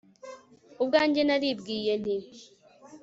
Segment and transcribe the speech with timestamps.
[0.81, 2.17] ubwanjye naribwiye nti